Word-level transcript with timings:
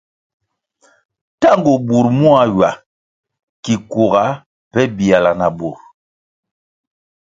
Tangu 1.41 1.73
bur 1.87 2.05
muá 2.19 2.41
ywa 2.51 2.69
ki 3.63 3.73
kuga 3.91 4.23
pe 4.71 4.81
biala 4.97 5.31
na 5.39 5.47
bur. 5.57 5.77